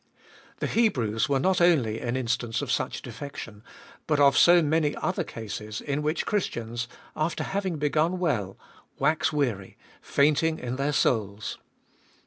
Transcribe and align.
The 0.61 0.65
Hebrews 0.65 1.29
were 1.29 1.37
not 1.39 1.61
only 1.61 1.99
an 1.99 2.15
instance 2.17 2.63
of 2.63 2.71
such 2.71 3.03
defection, 3.03 3.61
but 4.07 4.19
of 4.19 4.35
so 4.35 4.59
many 4.63 4.95
other 4.95 5.23
cases, 5.23 5.79
in 5.79 6.01
which 6.01 6.25
Christians, 6.25 6.87
after 7.15 7.43
having 7.43 7.77
begun 7.77 8.17
well, 8.17 8.57
wax 8.97 9.31
weary, 9.31 9.77
fainting 10.01 10.57
in 10.57 10.77
their 10.77 10.91
souls. 10.91 11.59